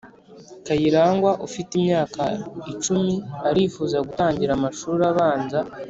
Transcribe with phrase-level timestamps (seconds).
[0.65, 2.23] Kayirangwa ufite imyaka
[2.71, 3.13] icumi
[3.49, 5.59] arifuza gutangira amashuri abanza